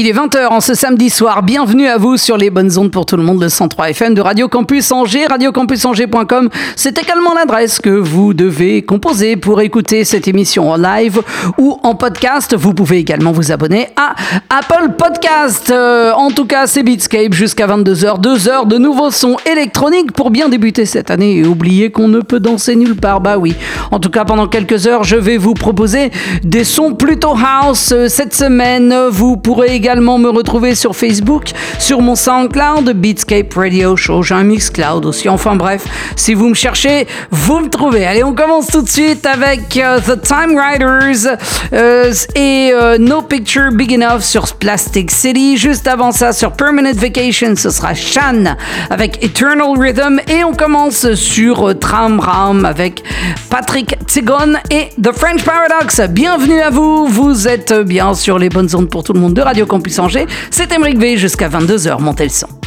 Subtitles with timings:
[0.00, 1.42] Il est 20h en ce samedi soir.
[1.42, 4.22] Bienvenue à vous sur les bonnes ondes pour tout le monde, le 103 FM de
[4.22, 6.48] Radio Campus Angers, radiocampusangers.com.
[6.74, 11.20] C'est également l'adresse que vous devez composer pour écouter cette émission en live
[11.58, 12.56] ou en podcast.
[12.56, 14.14] Vous pouvez également vous abonner à
[14.48, 15.70] Apple Podcast.
[15.70, 18.22] Euh, en tout cas, c'est Beatscape jusqu'à 22h.
[18.22, 22.20] Deux heures de nouveaux sons électroniques pour bien débuter cette année et oublier qu'on ne
[22.20, 23.20] peut danser nulle part.
[23.20, 23.54] Bah oui.
[23.90, 26.10] En tout cas, pendant quelques heures, je vais vous proposer
[26.42, 27.92] des sons plutôt house.
[27.92, 33.96] Euh, Cette semaine, vous pourrez également me retrouver sur Facebook, sur mon SoundCloud, Beatscape Radio
[33.96, 34.22] Show.
[34.22, 35.28] J'ai un Mixcloud aussi.
[35.28, 35.84] Enfin bref,
[36.16, 38.06] si vous me cherchez, vous me trouvez.
[38.06, 41.36] Allez, on commence tout de suite avec euh, The Time Riders
[41.72, 45.56] euh, et euh, No Picture Big Enough sur Plastic City.
[45.56, 48.56] Juste avant ça, sur Permanent Vacation, ce sera Shan
[48.90, 50.20] avec Eternal Rhythm.
[50.28, 53.02] Et on commence sur Tram Ram avec
[53.48, 56.00] Patrick Tigon et The French Paradox.
[56.10, 57.06] Bienvenue à vous.
[57.06, 60.26] Vous êtes bien sur les bonnes ondes pour tout le monde de Radio Campus Angers.
[60.50, 62.00] C'est Emmerich V jusqu'à 22h.
[62.00, 62.59] Montez le son.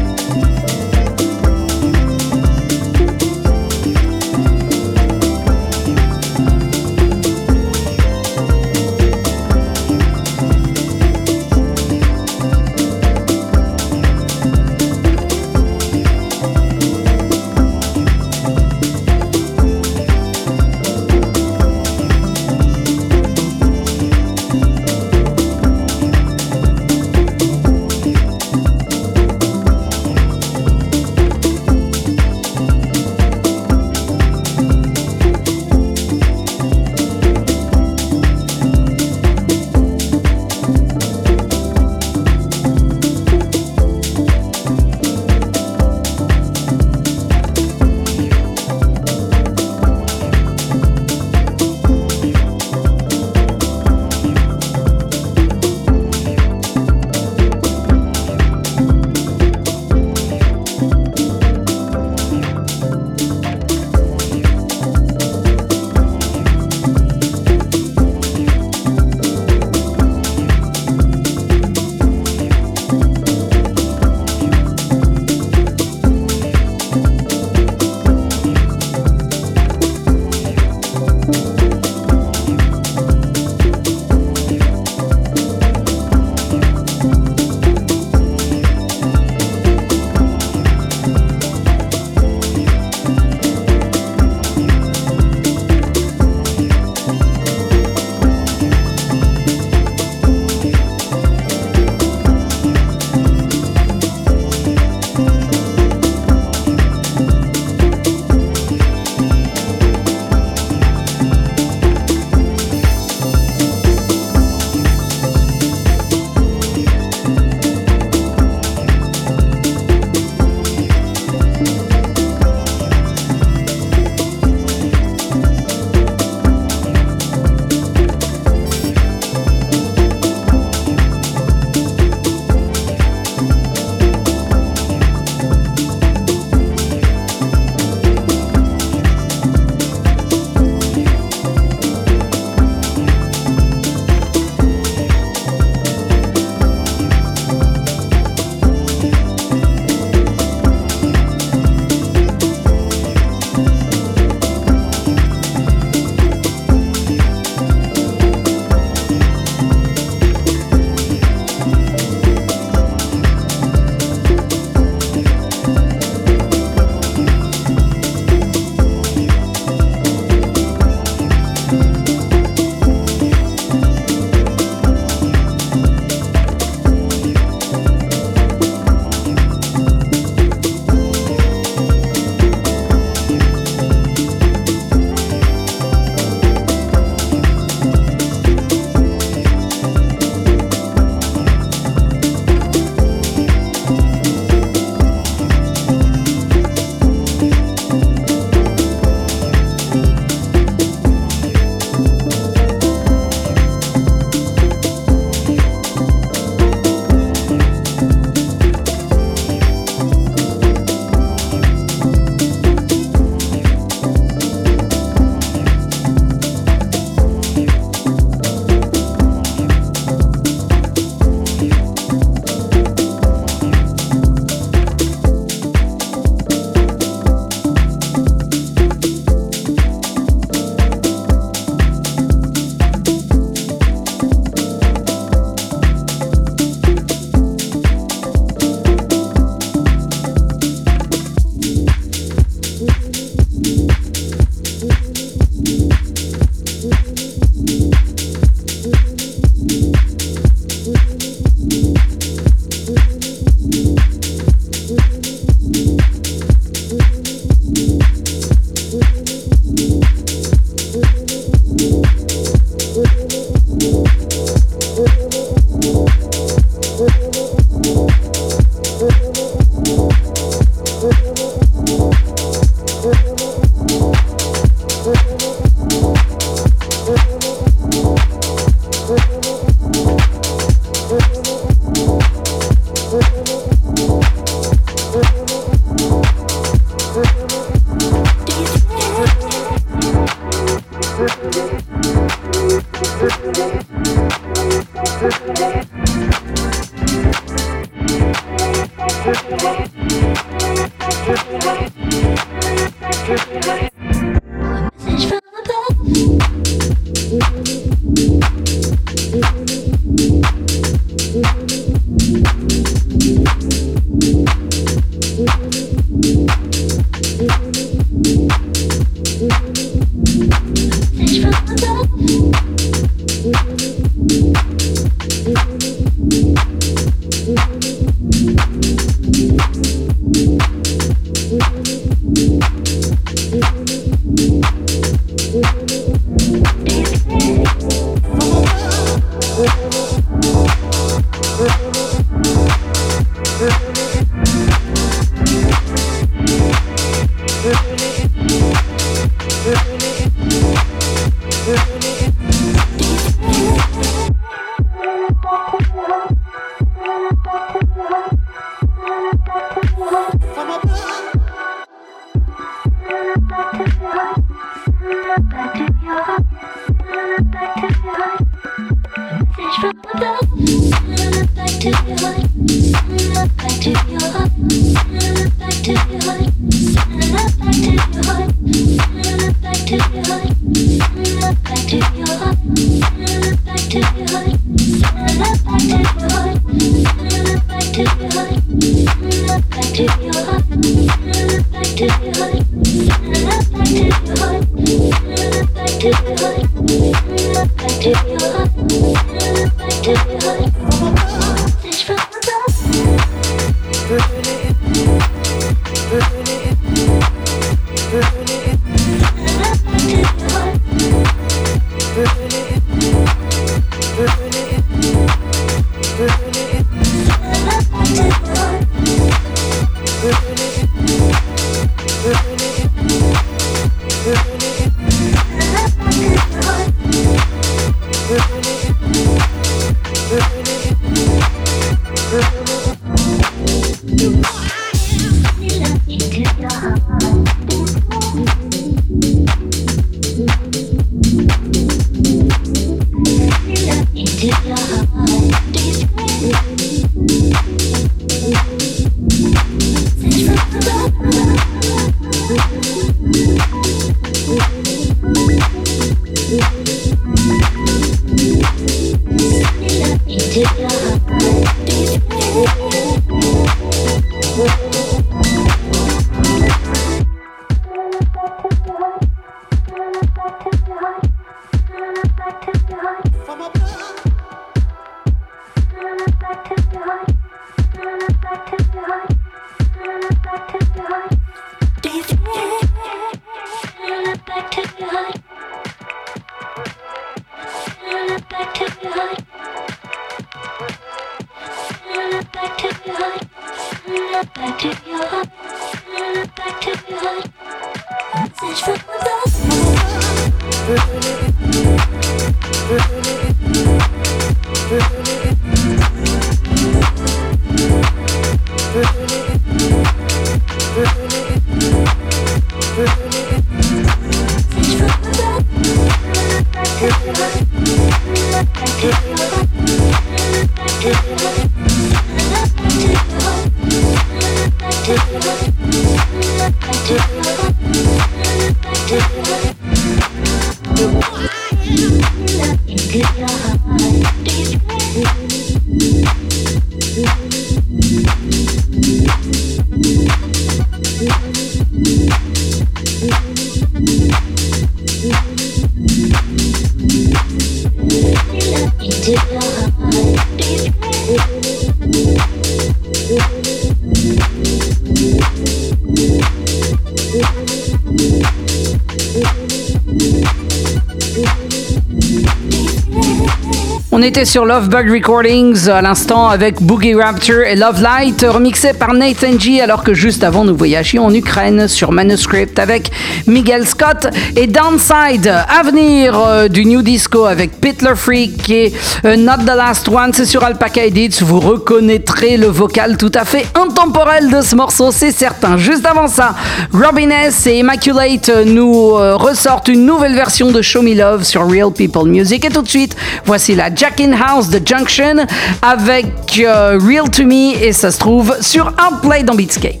[564.31, 569.13] Était sur Love Bug Recordings à l'instant avec Boogie Rapture et Love Light, remixé par
[569.13, 573.11] Nathan G, alors que juste avant nous voyagions en Ukraine sur Manuscript avec
[573.45, 575.53] Miguel Scott et Downside.
[575.67, 578.93] Avenir euh, du New Disco avec Pitler Freak et
[579.25, 581.39] euh, Not the Last One, c'est sur Alpaca Edits.
[581.41, 585.75] Vous reconnaîtrez le vocal tout à fait intemporel de ce morceau, c'est certain.
[585.75, 586.55] Juste avant ça,
[586.93, 591.69] Robin S et Immaculate nous euh, ressortent une nouvelle version de Show Me Love sur
[591.69, 592.63] Real People Music.
[592.63, 595.45] Et tout de suite, voici la Jack in House de Junction
[595.81, 596.27] avec
[596.59, 600.00] euh, Real to Me et ça se trouve sur Outplay dans Beatscape.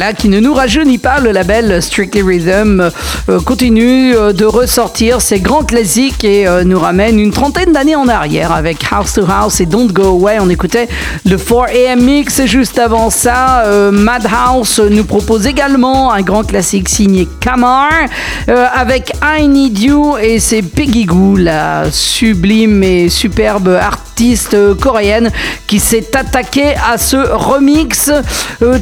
[0.00, 1.20] Voilà qui ne nous rajeunit pas.
[1.20, 2.90] Le label Strictly Rhythm
[3.38, 8.08] continue euh, de ressortir ses grands classiques et euh, nous ramène une trentaine d'années en
[8.08, 10.38] arrière avec House to House et Don't Go Away.
[10.40, 10.88] On écoutait
[11.24, 13.64] le 4AM Mix juste avant ça.
[13.92, 17.90] Madhouse nous propose également un grand classique signé Kamar
[18.46, 25.30] avec I Need You et c'est Peggy Goo, la sublime et superbe artiste coréenne
[25.66, 28.10] qui s'est attaquée à ce remix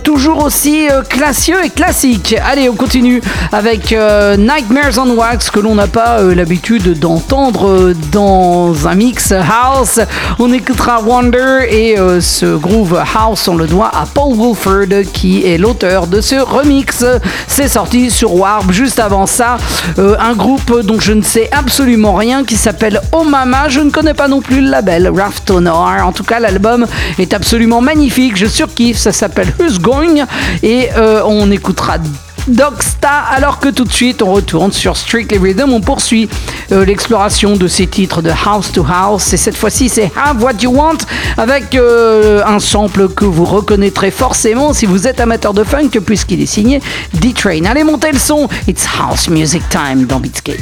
[0.03, 2.35] toujours aussi classieux et classique.
[2.45, 3.21] Allez, on continue
[3.53, 3.95] avec
[4.39, 9.99] Nightmares on Wax que l'on n'a pas euh, l'habitude d'entendre euh, dans un mix house.
[10.39, 15.45] On écoutera Wonder et euh, ce groove house on le doit à Paul Wolford qui
[15.45, 17.05] est l'auteur de ce remix.
[17.49, 19.57] C'est sorti sur Warp juste avant ça.
[19.99, 23.68] un groupe dont je ne sais absolument rien qui s'appelle Oh Mama.
[23.68, 26.07] Je ne connais pas non plus le label Raftonar.
[26.07, 26.86] En tout cas, l'album
[27.18, 28.36] est absolument magnifique.
[28.36, 28.99] Je surkiffe.
[28.99, 30.24] Ça s'appelle Who's Going?
[30.62, 30.91] Et
[31.24, 31.99] on écoutera
[32.49, 36.29] Dogsta, alors que tout de suite on retourne sur Strictly Rhythm, on poursuit
[36.73, 40.55] euh, l'exploration de ces titres de House to House, et cette fois-ci c'est Have What
[40.63, 40.99] You Want,
[41.37, 46.41] avec euh, un sample que vous reconnaîtrez forcément si vous êtes amateur de funk, puisqu'il
[46.43, 46.81] est signé
[47.15, 47.65] D-Train.
[47.65, 50.57] Allez, montez le son, it's House Music Time dans Beatscape.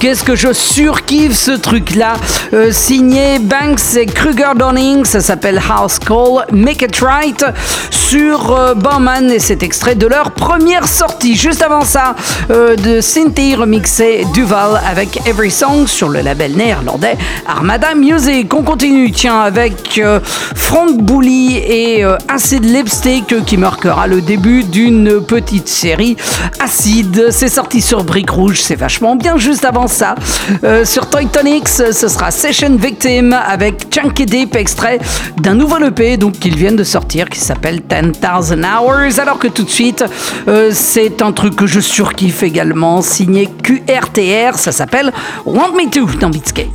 [0.00, 2.14] Qu'est-ce que je surkiffe ce truc-là?
[2.52, 7.44] Euh, signé Banks et Kruger Donning, ça s'appelle House Call, Make It Right
[8.08, 11.36] sur euh, Bowman et cet extrait de leur première sortie.
[11.36, 12.14] Juste avant ça,
[12.50, 18.54] euh, de Cynthia remixé Duval avec Every Song sur le label néerlandais Armada Music.
[18.54, 20.00] On continue, tiens, avec
[20.54, 26.16] Frank Bouli et Acid Lipstick qui marquera le début d'une petite série
[26.60, 27.26] Acid.
[27.30, 29.36] C'est sorti sur Brick Rouge, c'est vachement bien.
[29.36, 30.14] Juste avant ça,
[30.84, 34.98] sur Toy Tonics, ce sera Session Victim avec Chunky Deep, extrait
[35.36, 39.18] d'un nouveau EP donc qu'ils viennent de sortir qui s'appelle 10,000 Hours.
[39.18, 40.04] Alors que tout de suite,
[40.48, 45.12] euh, c'est un truc que je surkiffe également, signé QRTR, ça s'appelle
[45.44, 46.68] Want Me To dans Beatscape.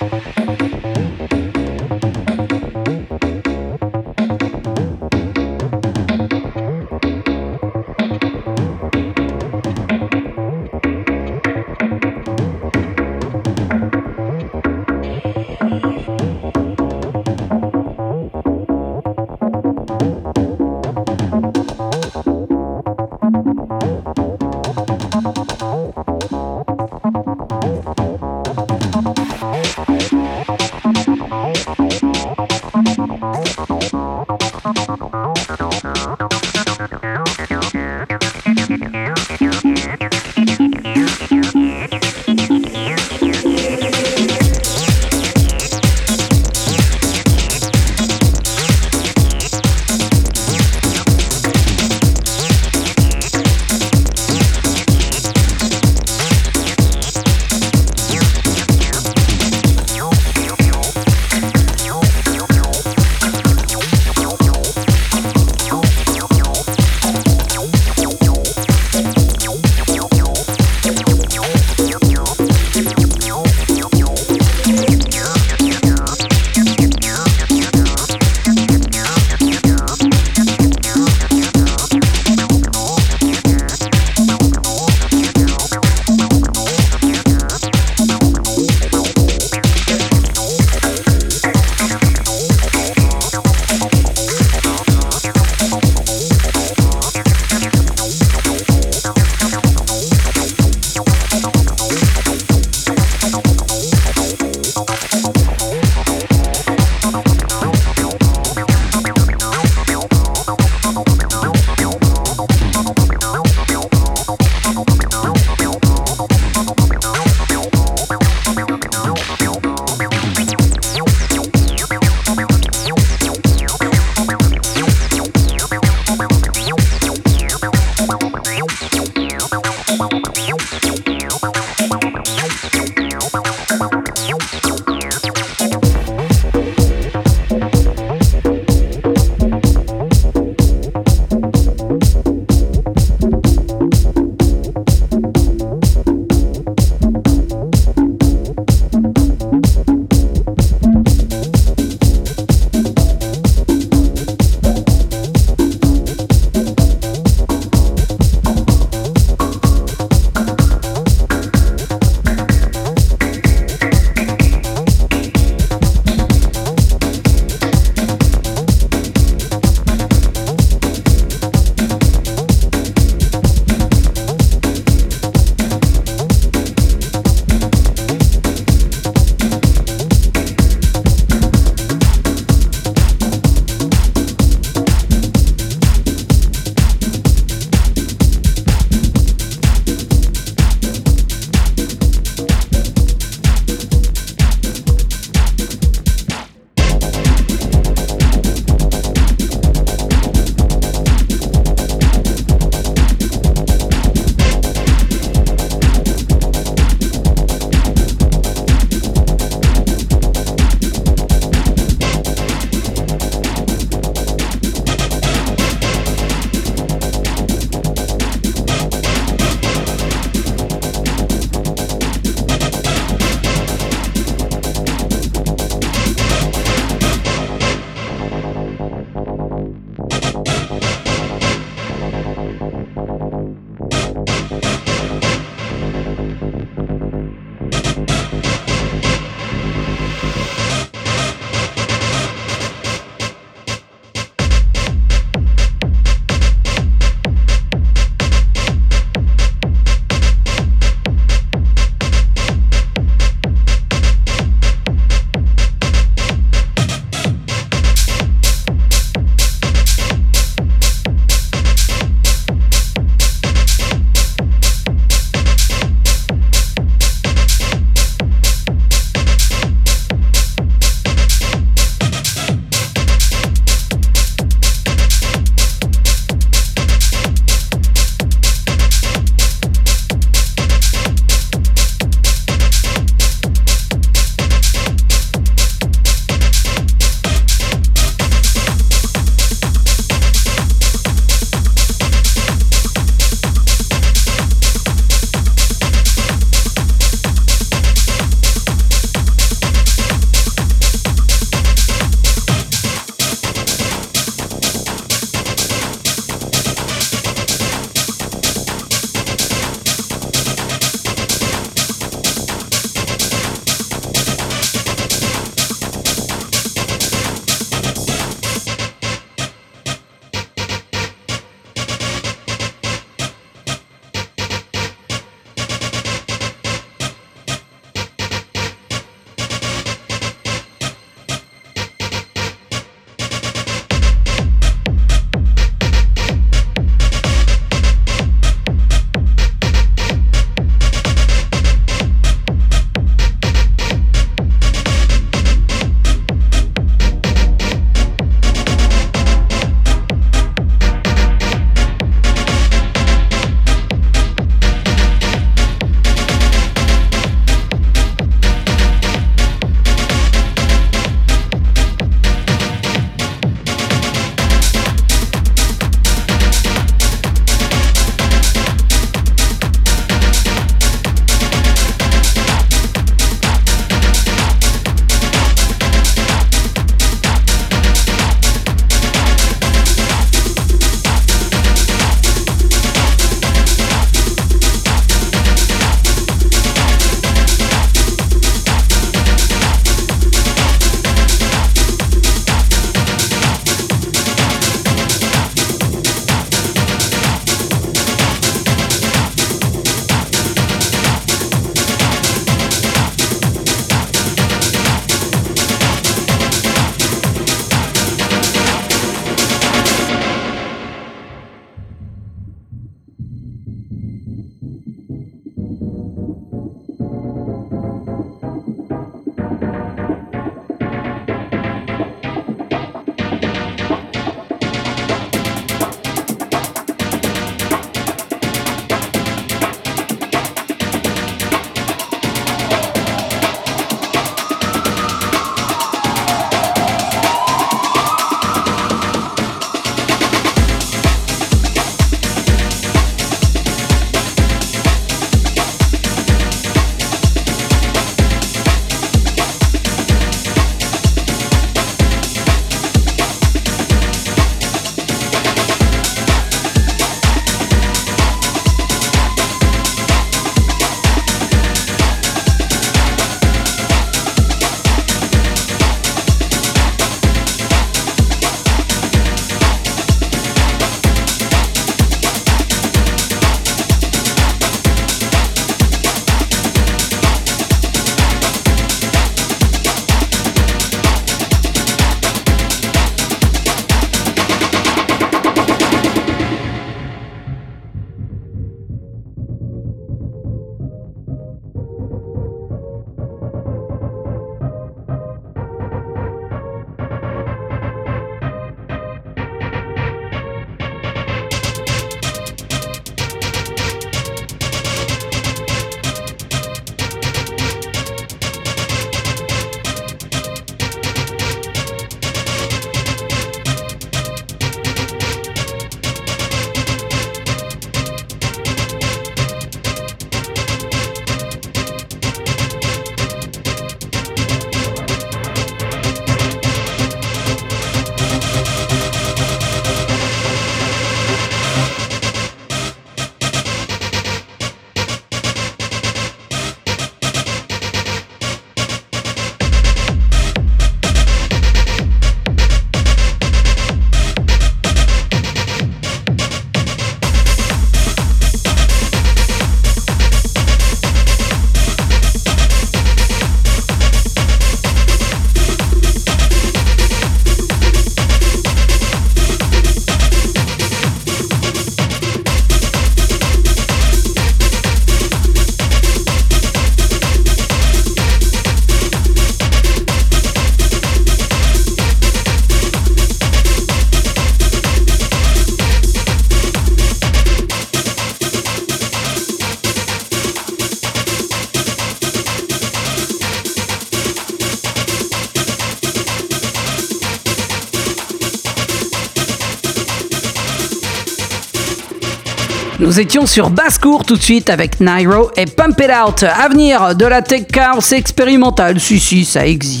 [593.11, 596.43] Nous étions sur basse-cour tout de suite avec Nairo et Pump It Out.
[596.43, 599.01] Avenir de la tech house expérimentale.
[599.01, 600.00] Si, si, ça existe.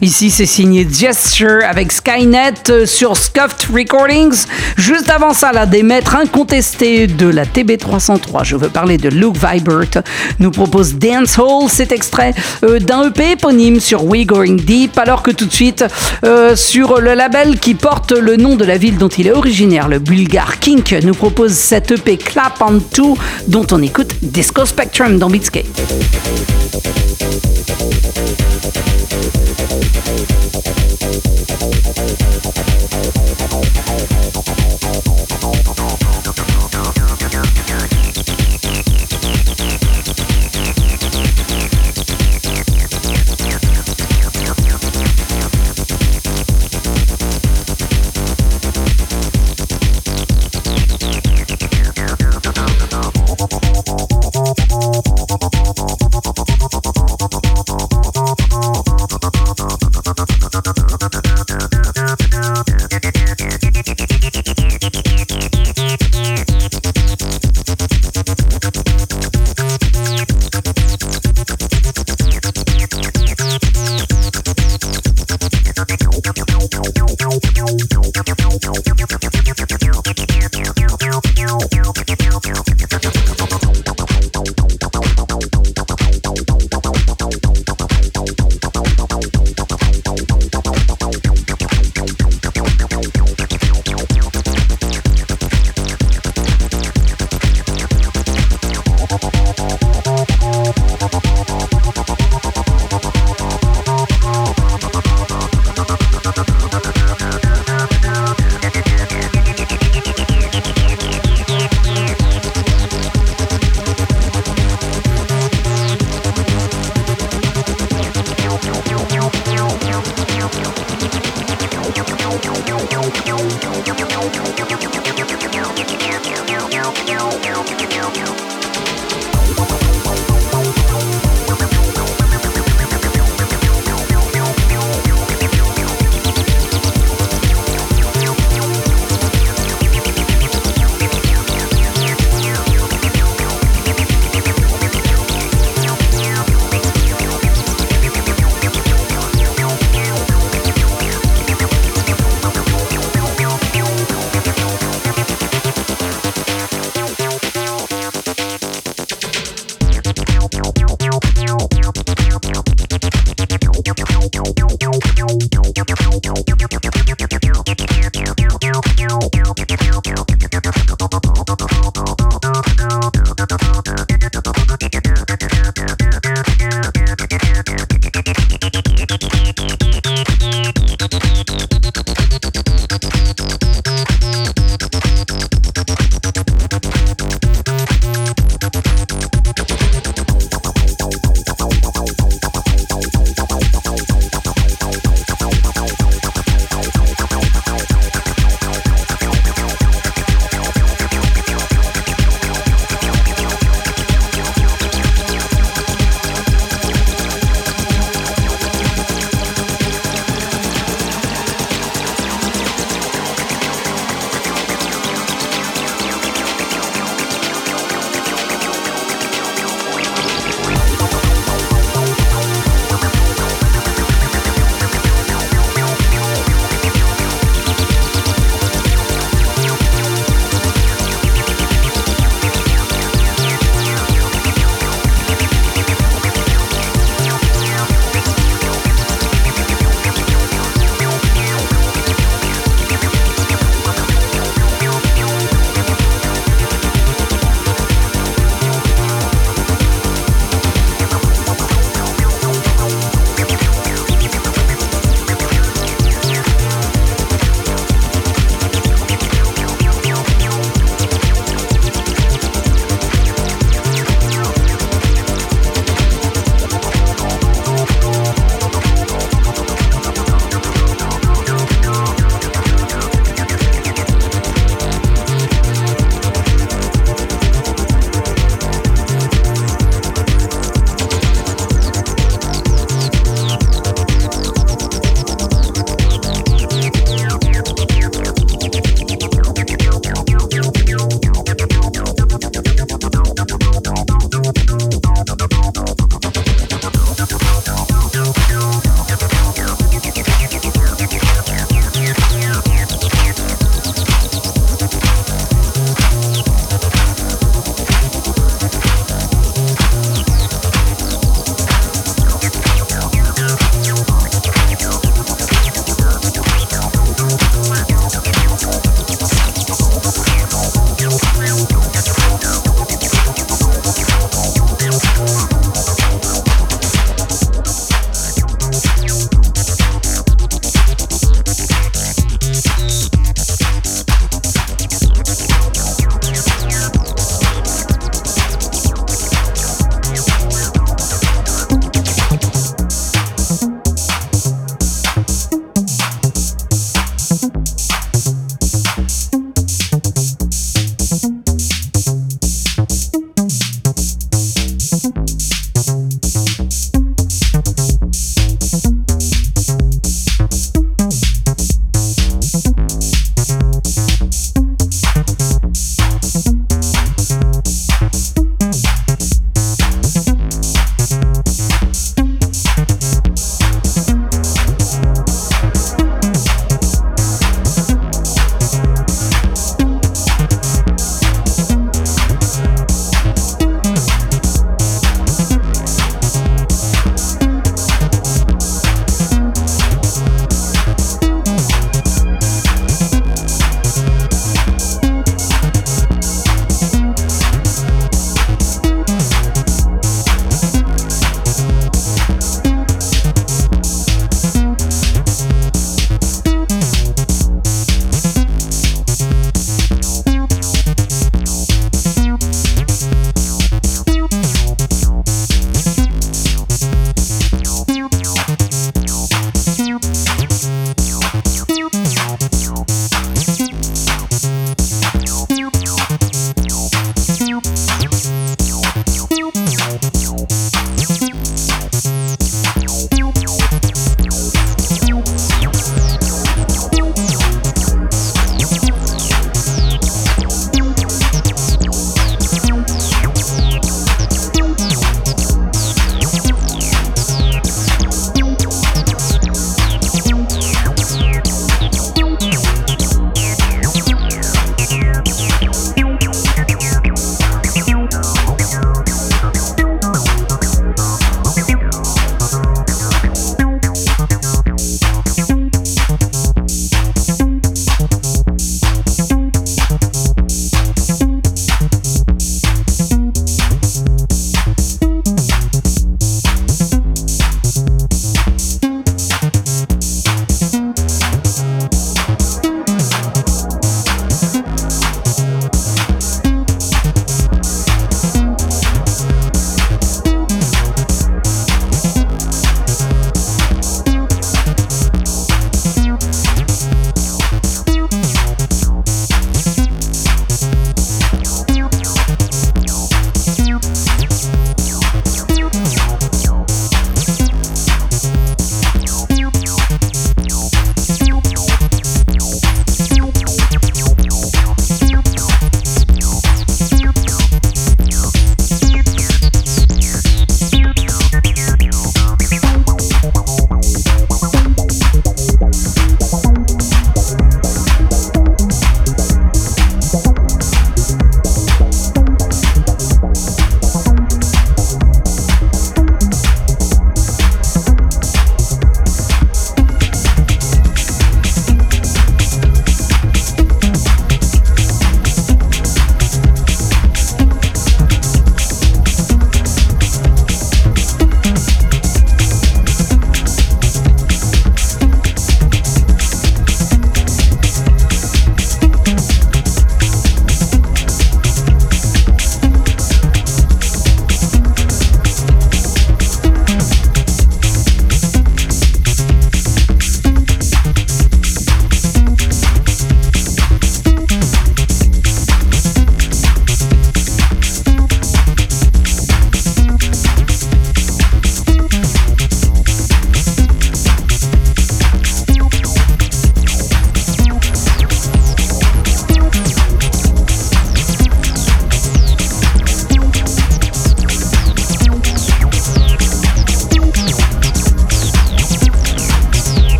[0.00, 4.46] Ici, c'est signé Gesture avec Skynet sur Scuffed Recordings.
[4.76, 8.44] Juste avant ça, là, des maîtres incontestés de la TB303.
[8.44, 10.02] Je veux parler de Luke Vibert.
[10.38, 12.34] Nous propose Dance Hall, cet extrait
[12.64, 14.98] euh, d'un EP éponyme sur We Going Deep.
[14.98, 15.84] Alors que tout de suite,
[16.24, 19.88] euh, sur le label qui porte le nom de la ville dont il est originaire,
[19.88, 23.16] le bulgare Kink, nous propose cette EP Clap on Two
[23.46, 25.66] dont on écoute Disco Spectrum dans Beatscape.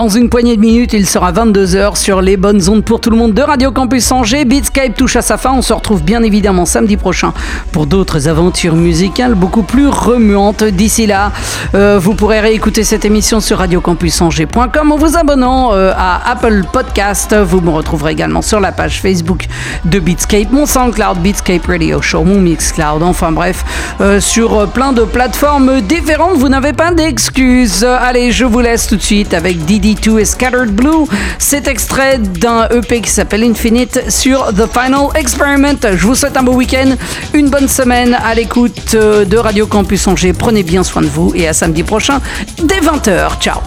[0.00, 3.18] Dans une poignée de minutes, il sera 22h sur les bonnes ondes pour tout le
[3.18, 4.46] monde de Radio Campus Angers.
[4.46, 5.52] Beatscape touche à sa fin.
[5.52, 7.34] On se retrouve bien évidemment samedi prochain
[7.70, 10.64] pour d'autres aventures musicales beaucoup plus remuantes.
[10.64, 11.32] D'ici là,
[11.74, 17.36] euh, vous pourrez réécouter cette émission sur radiocampusangers.com en vous abonnant euh, à Apple Podcast.
[17.36, 19.48] Vous me retrouverez également sur la page Facebook
[19.84, 23.02] de Beatscape, mon SoundCloud, Beatscape Radio Show, mon Mixcloud.
[23.02, 23.66] Enfin bref,
[24.00, 26.38] euh, sur plein de plateformes différentes.
[26.38, 27.84] Vous n'avez pas d'excuses.
[27.84, 31.06] Allez, je vous laisse tout de suite avec DD2 et Scattered Blue.
[31.38, 35.78] C'est extrait d'un EP qui s'appelle Infinite sur The Final Experiment.
[35.82, 36.94] Je vous souhaite un beau week-end,
[37.34, 40.32] une bonne semaine à l'écoute euh, de Radio Campus Angers.
[40.32, 42.20] Prenez bien soin de vous et à samedi prochain
[42.62, 43.40] dès 20h.
[43.40, 43.60] Ciao